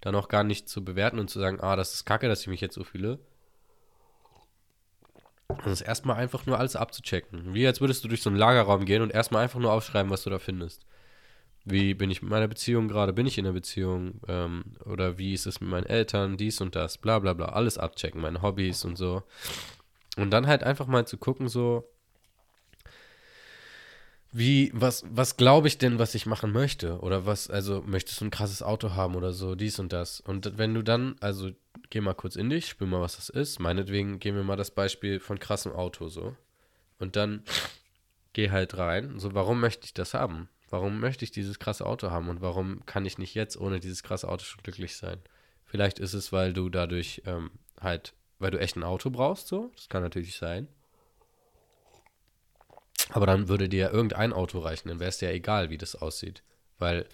[0.00, 2.48] Dann auch gar nicht zu bewerten und zu sagen, ah, das ist kacke, dass ich
[2.48, 3.18] mich jetzt so fühle.
[5.64, 7.54] Das ist erstmal einfach nur alles abzuchecken.
[7.54, 10.22] Wie als würdest du durch so einen Lagerraum gehen und erstmal einfach nur aufschreiben, was
[10.22, 10.86] du da findest.
[11.64, 13.12] Wie bin ich mit meiner Beziehung gerade?
[13.12, 14.20] Bin ich in einer Beziehung?
[14.28, 16.36] Ähm, oder wie ist es mit meinen Eltern?
[16.36, 17.46] Dies und das, bla bla bla.
[17.46, 19.22] Alles abchecken, meine Hobbys und so.
[20.16, 21.88] Und dann halt einfach mal zu gucken, so,
[24.32, 27.00] wie, was, was glaube ich denn, was ich machen möchte?
[27.00, 30.20] Oder was, also möchtest du ein krasses Auto haben oder so, dies und das.
[30.20, 31.50] Und wenn du dann, also
[31.90, 33.58] geh mal kurz in dich, spür mal, was das ist.
[33.58, 36.36] Meinetwegen gehen wir mal das Beispiel von krassem Auto so.
[36.98, 37.42] Und dann
[38.32, 39.18] geh halt rein.
[39.18, 40.48] So, warum möchte ich das haben?
[40.68, 42.28] Warum möchte ich dieses krasse Auto haben?
[42.28, 45.18] Und warum kann ich nicht jetzt ohne dieses krasse Auto schon glücklich sein?
[45.64, 49.72] Vielleicht ist es, weil du dadurch ähm, halt, weil du echt ein Auto brauchst, so.
[49.74, 50.68] Das kann natürlich sein.
[53.12, 55.96] Aber dann würde dir ja irgendein Auto reichen, dann wäre es ja egal, wie das
[55.96, 56.42] aussieht.
[56.78, 57.06] Weil,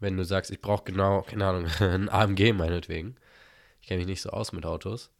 [0.00, 3.16] wenn du sagst, ich brauche genau, keine Ahnung, ein AMG meinetwegen,
[3.80, 5.10] ich kenne mich nicht so aus mit Autos,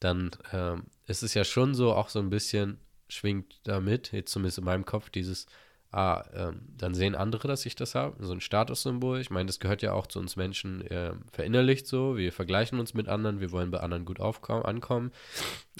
[0.00, 2.78] dann ähm, ist es ja schon so, auch so ein bisschen
[3.08, 5.46] schwingt damit, jetzt zumindest in meinem Kopf, dieses,
[5.92, 9.20] ah, ähm, dann sehen andere, dass ich das habe, so ein Statussymbol.
[9.20, 12.16] Ich meine, das gehört ja auch zu uns Menschen äh, verinnerlicht so.
[12.16, 15.12] Wir vergleichen uns mit anderen, wir wollen bei anderen gut aufkommen, ankommen.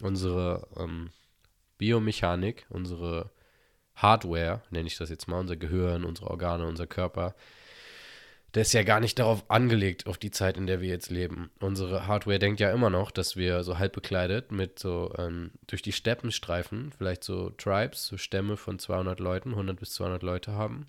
[0.03, 1.11] Unsere ähm,
[1.79, 3.31] Biomechanik, unsere
[4.03, 7.35] Hardware, nenne ich das jetzt mal, unser Gehirn, unsere Organe, unser Körper,
[8.55, 11.51] der ist ja gar nicht darauf angelegt, auf die Zeit, in der wir jetzt leben.
[11.61, 15.83] Unsere Hardware denkt ja immer noch, dass wir so halb bekleidet mit so ähm, durch
[15.83, 20.87] die Steppenstreifen, vielleicht so Tribes, so Stämme von 200 Leuten, 100 bis 200 Leute haben.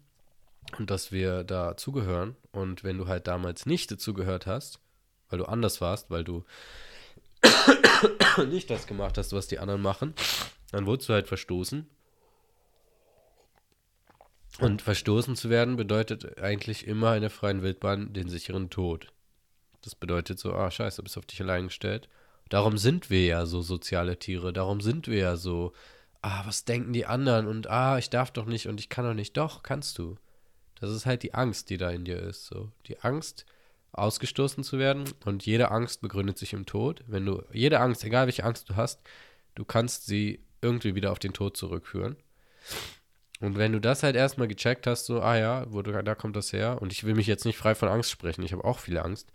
[0.80, 2.36] Und dass wir da zugehören.
[2.52, 4.80] Und wenn du halt damals nicht dazugehört hast,
[5.30, 6.44] weil du anders warst, weil du
[8.50, 10.16] nicht das gemacht hast, was die anderen machen,
[10.72, 11.88] dann wurdest du halt verstoßen
[14.62, 19.12] und verstoßen zu werden bedeutet eigentlich immer in der freien Wildbahn den sicheren Tod.
[19.82, 22.08] Das bedeutet so, ah, scheiße, du bist auf dich allein gestellt.
[22.50, 24.54] Darum sind wir ja so soziale Tiere.
[24.54, 25.74] Darum sind wir ja so,
[26.22, 27.48] ah, was denken die anderen?
[27.48, 29.36] Und ah, ich darf doch nicht und ich kann doch nicht.
[29.38, 30.18] Doch, kannst du.
[30.80, 32.46] Das ist halt die Angst, die da in dir ist.
[32.46, 32.72] So.
[32.88, 33.46] Die Angst,
[33.94, 35.06] ausgestoßen zu werden.
[35.26, 37.04] Und jede Angst begründet sich im Tod.
[37.08, 39.02] Wenn du, jede Angst, egal welche Angst du hast,
[39.56, 42.16] du kannst sie irgendwie wieder auf den Tod zurückführen.
[43.42, 46.54] Und wenn du das halt erstmal gecheckt hast, so, ah ja, wo da kommt das
[46.54, 49.04] her, und ich will mich jetzt nicht frei von Angst sprechen, ich habe auch viele
[49.04, 49.32] Angst,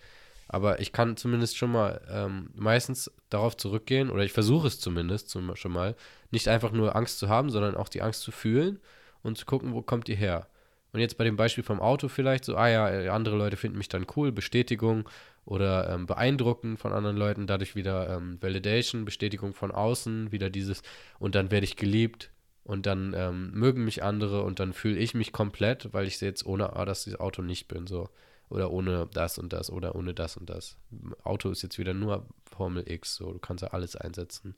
[0.49, 5.29] aber ich kann zumindest schon mal ähm, meistens darauf zurückgehen, oder ich versuche es zumindest
[5.29, 5.97] zum, schon mal,
[6.31, 8.79] nicht einfach nur Angst zu haben, sondern auch die Angst zu fühlen
[9.23, 10.47] und zu gucken, wo kommt die her.
[10.93, 13.77] Und jetzt bei dem Beispiel vom Auto vielleicht so, ah ja, äh, andere Leute finden
[13.77, 15.09] mich dann cool, Bestätigung
[15.45, 20.83] oder ähm, beeindrucken von anderen Leuten, dadurch wieder ähm, Validation, Bestätigung von außen, wieder dieses,
[21.19, 22.31] und dann werde ich geliebt,
[22.67, 26.45] und dann ähm, mögen mich andere und dann fühle ich mich komplett, weil ich jetzt
[26.45, 28.09] ohne ah, das Auto nicht bin, so.
[28.49, 30.77] Oder ohne das und das oder ohne das und das.
[31.23, 33.33] Auto ist jetzt wieder nur Formel X, so.
[33.33, 34.57] Du kannst ja alles einsetzen.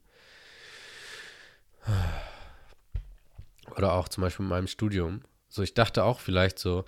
[3.77, 5.21] Oder auch zum Beispiel in meinem Studium.
[5.51, 6.87] So, ich dachte auch vielleicht so,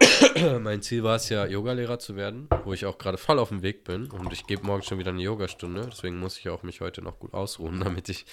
[0.60, 3.62] mein Ziel war es ja, Yogalehrer zu werden, wo ich auch gerade voll auf dem
[3.62, 4.10] Weg bin.
[4.10, 5.88] Und ich gebe morgen schon wieder eine Yogastunde.
[5.90, 8.24] Deswegen muss ich auch mich heute noch gut ausruhen, damit ich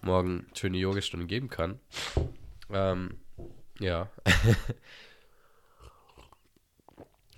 [0.00, 1.78] morgen schöne Yogastunde geben kann.
[2.70, 3.18] Ähm,
[3.78, 4.10] ja.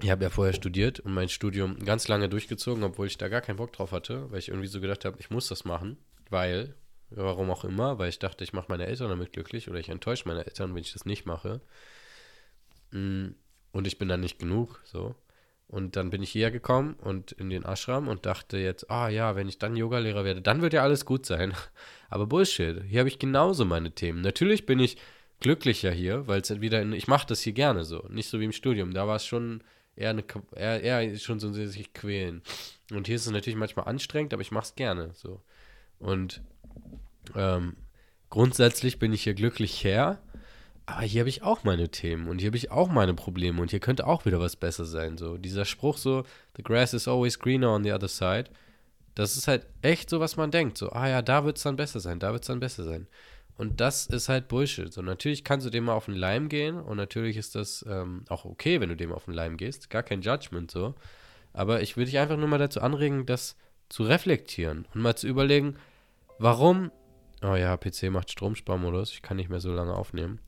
[0.01, 3.41] ich habe ja vorher studiert und mein Studium ganz lange durchgezogen, obwohl ich da gar
[3.41, 5.97] keinen Bock drauf hatte, weil ich irgendwie so gedacht habe, ich muss das machen,
[6.31, 6.75] weil,
[7.11, 10.29] warum auch immer, weil ich dachte, ich mache meine Eltern damit glücklich oder ich enttäusche
[10.29, 11.61] meine Eltern, wenn ich das nicht mache.
[12.91, 13.35] Mhm
[13.75, 15.15] und ich bin dann nicht genug, so.
[15.67, 19.35] Und dann bin ich hierher gekommen und in den Ashram und dachte jetzt, ah ja,
[19.35, 21.53] wenn ich dann Yogalehrer werde, dann wird ja alles gut sein.
[22.09, 24.21] Aber Bullshit, hier habe ich genauso meine Themen.
[24.21, 24.97] Natürlich bin ich
[25.41, 28.45] glücklicher hier, weil es wieder, in, ich mache das hier gerne so, nicht so wie
[28.45, 28.95] im Studium.
[28.95, 29.65] Da war es schon
[29.97, 30.23] eher, eine,
[30.55, 32.43] eher, eher schon so ein sich quälen.
[32.93, 35.43] Und hier ist es natürlich manchmal anstrengend, aber ich mache es gerne so.
[35.99, 36.43] Und
[37.35, 37.77] ähm,
[38.31, 40.21] grundsätzlich bin ich hier glücklich her
[40.87, 43.71] aber hier habe ich auch meine Themen und hier habe ich auch meine Probleme und
[43.71, 45.17] hier könnte auch wieder was besser sein.
[45.17, 46.25] So, dieser Spruch so,
[46.57, 48.51] the grass is always greener on the other side,
[49.15, 50.77] das ist halt echt so, was man denkt.
[50.77, 53.07] So, ah ja, da wird es dann besser sein, da wird es dann besser sein.
[53.57, 54.93] Und das ist halt Bullshit.
[54.93, 58.25] So, natürlich kannst du dem mal auf den Leim gehen und natürlich ist das ähm,
[58.29, 59.91] auch okay, wenn du dem auf den Leim gehst.
[59.91, 60.95] Gar kein Judgment so.
[61.53, 63.57] Aber ich würde dich einfach nur mal dazu anregen, das
[63.89, 65.77] zu reflektieren und mal zu überlegen,
[66.39, 66.91] warum.
[67.43, 70.41] Oh ja, PC macht Stromsparmodus, ich kann nicht mehr so lange aufnehmen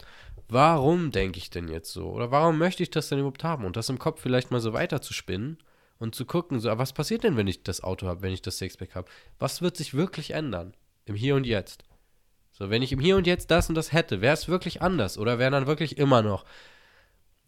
[0.48, 2.10] warum denke ich denn jetzt so?
[2.10, 3.64] Oder warum möchte ich das denn überhaupt haben?
[3.64, 5.58] Und das im Kopf vielleicht mal so weiter zu spinnen
[5.98, 8.58] und zu gucken, so, was passiert denn, wenn ich das Auto habe, wenn ich das
[8.58, 9.10] Sixpack habe?
[9.38, 10.74] Was wird sich wirklich ändern?
[11.04, 11.84] Im Hier und Jetzt.
[12.52, 15.18] So, wenn ich im Hier und Jetzt das und das hätte, wäre es wirklich anders?
[15.18, 16.44] Oder wäre dann wirklich immer noch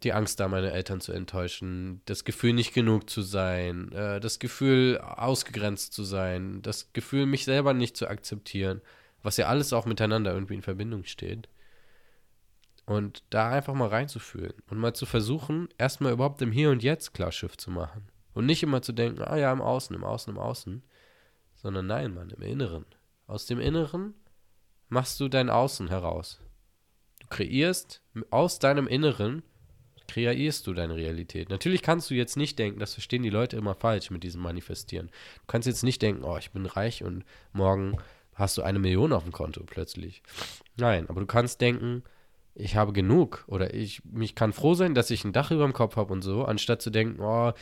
[0.02, 4.38] die Angst da, meine Eltern zu enttäuschen, das Gefühl, nicht genug zu sein, äh, das
[4.38, 8.80] Gefühl, ausgegrenzt zu sein, das Gefühl, mich selber nicht zu akzeptieren,
[9.22, 11.48] was ja alles auch miteinander irgendwie in Verbindung steht.
[12.88, 17.12] Und da einfach mal reinzufühlen und mal zu versuchen, erstmal überhaupt im Hier und Jetzt
[17.12, 18.08] Klarschiff zu machen.
[18.32, 20.82] Und nicht immer zu denken, ah ja, im Außen, im Außen, im Außen.
[21.54, 22.86] Sondern nein, Mann, im Inneren.
[23.26, 24.14] Aus dem Inneren
[24.88, 26.40] machst du dein Außen heraus.
[27.20, 29.42] Du kreierst aus deinem Inneren,
[30.06, 31.50] kreierst du deine Realität.
[31.50, 35.08] Natürlich kannst du jetzt nicht denken, das verstehen die Leute immer falsch mit diesem Manifestieren.
[35.08, 37.98] Du kannst jetzt nicht denken, oh, ich bin reich und morgen
[38.32, 40.22] hast du eine Million auf dem Konto plötzlich.
[40.76, 42.02] Nein, aber du kannst denken,
[42.58, 45.72] ich habe genug oder ich mich kann froh sein, dass ich ein Dach über dem
[45.72, 47.52] Kopf habe und so, anstatt zu denken, oh,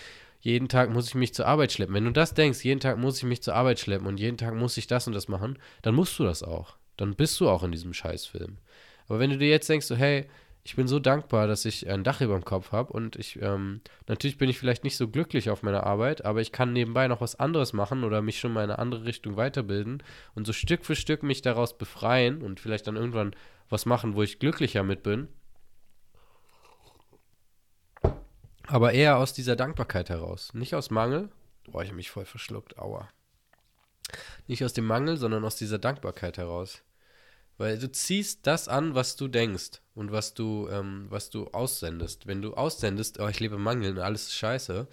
[0.40, 1.94] jeden Tag muss ich mich zur Arbeit schleppen.
[1.94, 4.54] Wenn du das denkst, jeden Tag muss ich mich zur Arbeit schleppen und jeden Tag
[4.54, 6.76] muss ich das und das machen, dann musst du das auch.
[6.96, 8.58] Dann bist du auch in diesem Scheißfilm.
[9.08, 10.26] Aber wenn du dir jetzt denkst, so, hey,
[10.66, 13.82] ich bin so dankbar, dass ich ein Dach über dem Kopf habe und ich, ähm,
[14.08, 17.20] natürlich bin ich vielleicht nicht so glücklich auf meiner Arbeit, aber ich kann nebenbei noch
[17.20, 20.02] was anderes machen oder mich schon mal in eine andere Richtung weiterbilden
[20.34, 23.36] und so Stück für Stück mich daraus befreien und vielleicht dann irgendwann
[23.68, 25.28] was machen, wo ich glücklicher mit bin.
[28.66, 30.52] Aber eher aus dieser Dankbarkeit heraus.
[30.52, 31.28] Nicht aus Mangel.
[31.70, 32.76] Boah, ich habe mich voll verschluckt.
[32.76, 33.08] Aua.
[34.48, 36.82] Nicht aus dem Mangel, sondern aus dieser Dankbarkeit heraus.
[37.58, 42.26] Weil du ziehst das an, was du denkst und was du, ähm, was du aussendest.
[42.26, 44.86] Wenn du aussendest, oh, ich lebe im Mangel und alles ist scheiße,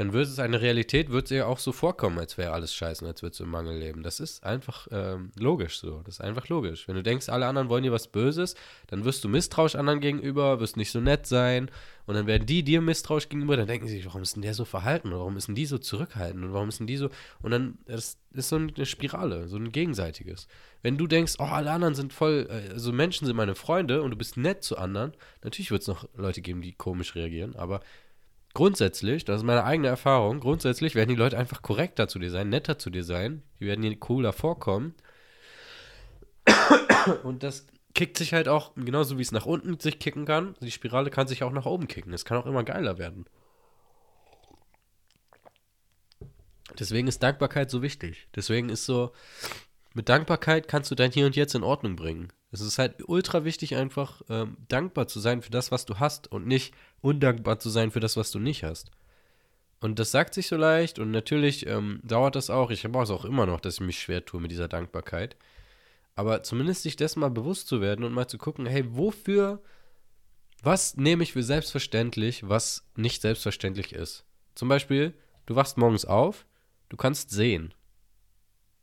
[0.00, 3.06] dann wird es eine Realität, wird es ja auch so vorkommen, als wäre alles scheiße
[3.06, 4.02] als würdest du im Mangel leben.
[4.02, 6.00] Das ist einfach ähm, logisch so.
[6.06, 6.88] Das ist einfach logisch.
[6.88, 8.54] Wenn du denkst, alle anderen wollen dir was Böses,
[8.86, 11.70] dann wirst du misstrauisch anderen gegenüber, wirst nicht so nett sein
[12.06, 14.54] und dann werden die dir misstrauisch gegenüber, dann denken sie sich, warum ist denn der
[14.54, 15.10] so verhalten?
[15.12, 16.44] Warum ist denn die so zurückhaltend?
[16.44, 17.10] Und warum ist denn die so.
[17.42, 20.48] Und dann, das ist so eine Spirale, so ein gegenseitiges.
[20.82, 24.16] Wenn du denkst, oh, alle anderen sind voll, also Menschen sind meine Freunde und du
[24.16, 25.12] bist nett zu anderen,
[25.44, 27.80] natürlich wird es noch Leute geben, die komisch reagieren, aber
[28.54, 32.48] grundsätzlich, das ist meine eigene Erfahrung, grundsätzlich werden die Leute einfach korrekter zu dir sein,
[32.48, 34.94] netter zu dir sein, die werden dir cooler vorkommen.
[37.22, 40.70] Und das kickt sich halt auch, genauso wie es nach unten sich kicken kann, die
[40.70, 42.12] Spirale kann sich auch nach oben kicken.
[42.12, 43.26] Es kann auch immer geiler werden.
[46.78, 48.28] Deswegen ist Dankbarkeit so wichtig.
[48.34, 49.12] Deswegen ist so,
[49.92, 52.32] mit Dankbarkeit kannst du dein Hier und Jetzt in Ordnung bringen.
[52.52, 56.30] Es ist halt ultra wichtig, einfach ähm, dankbar zu sein für das, was du hast
[56.30, 58.90] und nicht undankbar zu sein für das, was du nicht hast.
[59.80, 62.70] Und das sagt sich so leicht und natürlich ähm, dauert das auch.
[62.70, 65.36] Ich habe es auch immer noch, dass ich mich schwer tue mit dieser Dankbarkeit.
[66.14, 69.62] Aber zumindest sich dessen mal bewusst zu werden und mal zu gucken, hey, wofür,
[70.62, 74.24] was nehme ich für selbstverständlich, was nicht selbstverständlich ist.
[74.54, 75.14] Zum Beispiel,
[75.46, 76.44] du wachst morgens auf,
[76.90, 77.72] du kannst sehen.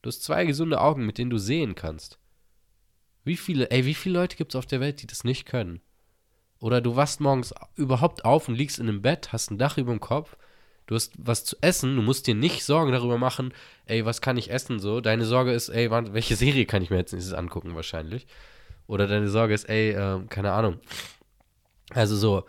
[0.02, 2.18] Du hast zwei gesunde Augen, mit denen du sehen kannst.
[3.24, 5.82] Wie viele, ey, wie viele Leute gibt es auf der Welt, die das nicht können?
[6.60, 9.92] Oder du wachst morgens überhaupt auf und liegst in einem Bett, hast ein Dach über
[9.92, 10.36] dem Kopf,
[10.88, 13.54] du hast was zu essen, du musst dir nicht Sorgen darüber machen,
[13.86, 15.02] ey, was kann ich essen so.
[15.02, 18.26] Deine Sorge ist, ey, welche Serie kann ich mir jetzt nächstes angucken wahrscheinlich.
[18.88, 20.80] Oder deine Sorge ist, ey, äh, keine Ahnung.
[21.94, 22.44] Also so,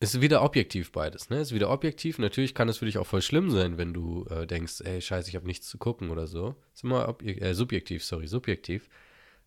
[0.00, 1.40] ist wieder objektiv beides, ne?
[1.40, 2.18] Ist wieder objektiv.
[2.18, 5.28] Natürlich kann es für dich auch voll schlimm sein, wenn du äh, denkst, ey, scheiße,
[5.28, 6.54] ich habe nichts zu gucken oder so.
[6.72, 8.88] Ist immer äh, subjektiv, sorry, subjektiv.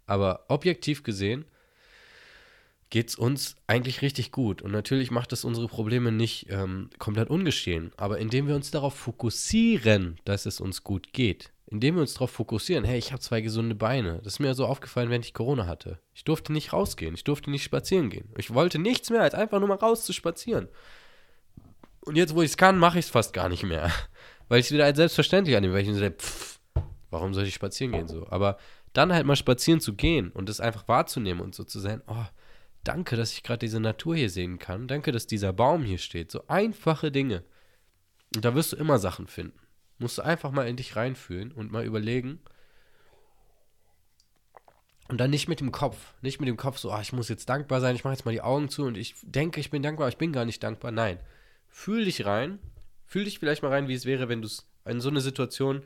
[0.08, 1.46] Aber objektiv gesehen
[2.92, 4.62] geht es uns eigentlich richtig gut.
[4.62, 7.92] Und natürlich macht es unsere Probleme nicht ähm, komplett ungeschehen.
[7.98, 12.32] Aber indem wir uns darauf fokussieren, dass es uns gut geht, indem wir uns darauf
[12.32, 14.20] fokussieren, hey, ich habe zwei gesunde Beine.
[14.24, 16.00] Das ist mir so aufgefallen, wenn ich Corona hatte.
[16.14, 18.30] Ich durfte nicht rausgehen, ich durfte nicht spazieren gehen.
[18.38, 20.68] Ich wollte nichts mehr, als einfach nur mal raus zu spazieren.
[22.02, 23.90] Und jetzt, wo ich es kann, mache ich es fast gar nicht mehr.
[24.50, 26.60] Weil ich es wieder als selbstverständlich annehme, weil ich mir so, pff,
[27.10, 28.28] warum soll ich spazieren gehen so?
[28.30, 28.58] Aber
[28.92, 32.26] dann halt mal spazieren zu gehen und das einfach wahrzunehmen und so zu sein, oh,
[32.84, 34.88] danke, dass ich gerade diese Natur hier sehen kann.
[34.88, 36.32] Danke, dass dieser Baum hier steht.
[36.32, 37.44] So einfache Dinge.
[38.36, 39.62] Und da wirst du immer Sachen finden
[40.02, 42.40] musst du einfach mal in dich reinfühlen und mal überlegen.
[45.08, 47.50] Und dann nicht mit dem Kopf, nicht mit dem Kopf so, ah, ich muss jetzt
[47.50, 50.06] dankbar sein, ich mache jetzt mal die Augen zu und ich denke, ich bin dankbar,
[50.06, 50.92] aber ich bin gar nicht dankbar.
[50.92, 51.20] Nein.
[51.68, 52.60] Fühl dich rein,
[53.06, 55.84] fühl dich vielleicht mal rein, wie es wäre, wenn du es in so eine Situation,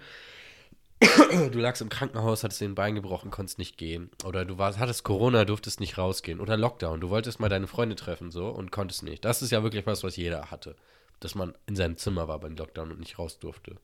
[1.51, 4.09] du lagst im Krankenhaus, hattest den Bein gebrochen, konntest nicht gehen.
[4.23, 6.39] Oder du warst, hattest Corona, durftest nicht rausgehen.
[6.39, 9.25] Oder Lockdown, du wolltest mal deine Freunde treffen so und konntest nicht.
[9.25, 10.75] Das ist ja wirklich was, was jeder hatte.
[11.19, 13.75] Dass man in seinem Zimmer war beim Lockdown und nicht raus durfte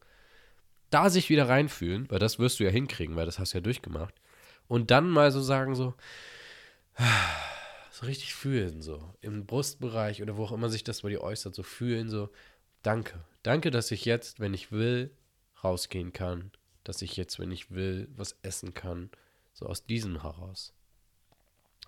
[0.92, 3.62] da sich wieder reinfühlen, weil das wirst du ja hinkriegen, weil das hast du ja
[3.62, 4.14] durchgemacht.
[4.68, 5.96] Und dann mal so sagen, so,
[7.92, 11.56] so richtig fühlen, so im Brustbereich oder wo auch immer sich das bei dir äußert,
[11.56, 12.30] so fühlen, so,
[12.84, 13.24] danke.
[13.42, 15.16] Danke, dass ich jetzt, wenn ich will,
[15.64, 16.52] rausgehen kann.
[16.92, 19.10] Dass ich jetzt, wenn ich will, was essen kann.
[19.54, 20.74] So aus diesem heraus.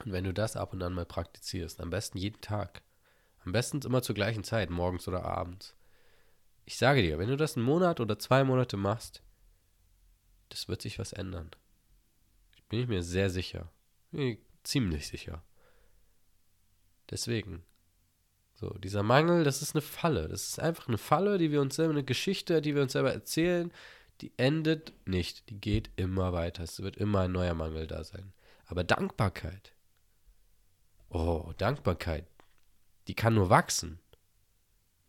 [0.03, 2.81] Und wenn du das ab und an mal praktizierst, am besten jeden Tag.
[3.45, 5.75] Am besten immer zur gleichen Zeit, morgens oder abends
[6.65, 9.21] ich sage dir, wenn du das einen Monat oder zwei Monate machst,
[10.49, 11.51] das wird sich was ändern.
[12.69, 13.71] Bin ich mir sehr sicher.
[14.63, 15.43] Ziemlich sicher.
[17.09, 17.63] Deswegen.
[18.53, 20.29] So, dieser Mangel, das ist eine Falle.
[20.29, 23.11] Das ist einfach eine Falle, die wir uns selber, eine Geschichte, die wir uns selber
[23.11, 23.73] erzählen,
[24.23, 25.49] die endet nicht.
[25.49, 26.63] Die geht immer weiter.
[26.63, 28.33] Es wird immer ein neuer Mangel da sein.
[28.65, 29.73] Aber Dankbarkeit.
[31.09, 32.25] Oh, Dankbarkeit.
[33.07, 33.99] Die kann nur wachsen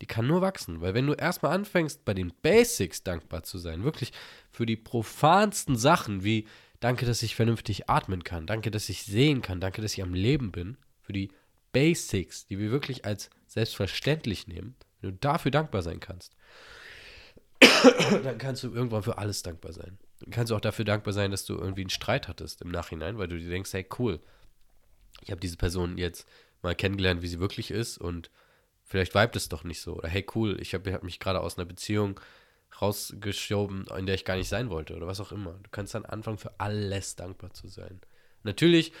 [0.01, 0.81] die kann nur wachsen.
[0.81, 4.11] Weil wenn du erstmal anfängst, bei den Basics dankbar zu sein, wirklich
[4.51, 6.47] für die profansten Sachen wie
[6.79, 10.13] danke, dass ich vernünftig atmen kann, danke, dass ich sehen kann, danke, dass ich am
[10.13, 11.31] Leben bin, für die
[11.71, 16.35] Basics, die wir wirklich als selbstverständlich nehmen, wenn du dafür dankbar sein kannst,
[18.23, 19.97] dann kannst du irgendwann für alles dankbar sein.
[20.19, 23.17] Dann kannst du auch dafür dankbar sein, dass du irgendwie einen Streit hattest im Nachhinein,
[23.17, 24.19] weil du dir denkst, hey, cool,
[25.21, 26.27] ich habe diese Person jetzt
[26.61, 28.29] mal kennengelernt, wie sie wirklich ist und
[28.85, 29.95] Vielleicht vibet es doch nicht so.
[29.95, 32.19] Oder hey, cool, ich habe hab mich gerade aus einer Beziehung
[32.81, 34.95] rausgeschoben, in der ich gar nicht sein wollte.
[34.95, 35.53] Oder was auch immer.
[35.63, 37.99] Du kannst dann anfangen, für alles dankbar zu sein.
[38.43, 38.93] Natürlich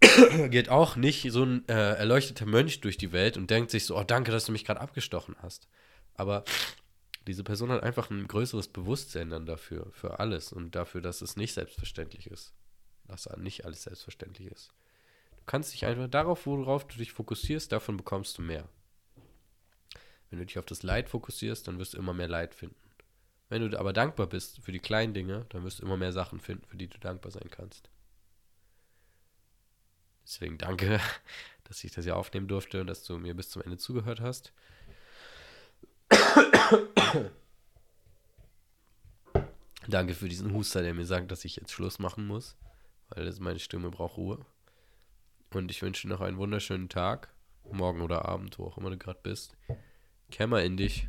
[0.50, 3.96] geht auch nicht so ein äh, erleuchteter Mönch durch die Welt und denkt sich so,
[3.96, 5.66] oh, danke, dass du mich gerade abgestochen hast.
[6.14, 6.44] Aber
[7.26, 11.36] Diese Person hat einfach ein größeres Bewusstsein dann dafür, für alles und dafür, dass es
[11.36, 12.52] nicht selbstverständlich ist.
[13.06, 14.72] Dass nicht alles selbstverständlich ist.
[15.38, 18.68] Du kannst dich einfach darauf, worauf du dich fokussierst, davon bekommst du mehr.
[20.30, 22.76] Wenn du dich auf das Leid fokussierst, dann wirst du immer mehr Leid finden.
[23.48, 26.40] Wenn du aber dankbar bist für die kleinen Dinge, dann wirst du immer mehr Sachen
[26.40, 27.90] finden, für die du dankbar sein kannst.
[30.24, 31.00] Deswegen danke,
[31.64, 34.52] dass ich das hier aufnehmen durfte und dass du mir bis zum Ende zugehört hast.
[39.88, 42.56] danke für diesen Huster, der mir sagt, dass ich jetzt Schluss machen muss,
[43.10, 44.38] weil meine Stimme braucht Ruhe.
[45.52, 47.28] Und ich wünsche noch einen wunderschönen Tag,
[47.70, 49.56] morgen oder Abend, wo auch immer du gerade bist.
[50.46, 51.08] Mal in dich.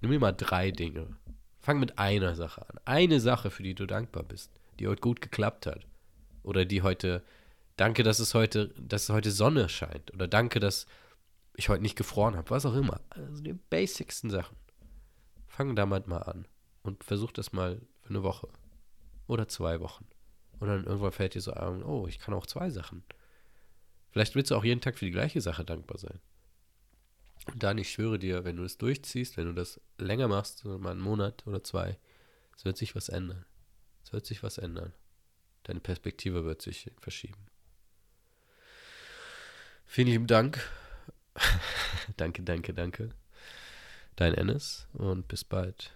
[0.00, 1.16] Nimm mir mal drei Dinge.
[1.60, 2.80] Fang mit einer Sache an.
[2.84, 5.86] Eine Sache, für die du dankbar bist, die heute gut geklappt hat.
[6.42, 7.22] Oder die heute,
[7.76, 10.12] danke, dass es heute, dass heute Sonne scheint.
[10.12, 10.86] Oder danke, dass
[11.54, 12.50] ich heute nicht gefroren habe.
[12.50, 13.00] Was auch immer.
[13.10, 14.56] Also die basicsten Sachen.
[15.46, 16.46] Fang damit mal an.
[16.82, 18.48] Und versuch das mal für eine Woche.
[19.26, 20.06] Oder zwei Wochen.
[20.58, 23.02] Und dann irgendwann fällt dir so ein, oh, ich kann auch zwei Sachen.
[24.10, 26.20] Vielleicht willst du auch jeden Tag für die gleiche Sache dankbar sein.
[27.46, 30.92] Und dann, ich schwöre dir, wenn du es durchziehst, wenn du das länger machst, mal
[30.92, 31.98] einen Monat oder zwei,
[32.56, 33.44] es wird sich was ändern.
[34.02, 34.92] Es wird sich was ändern.
[35.64, 37.46] Deine Perspektive wird sich verschieben.
[39.86, 40.60] Vielen lieben Dank.
[42.16, 43.10] danke, danke, danke.
[44.16, 45.92] Dein Ennis und bis bald.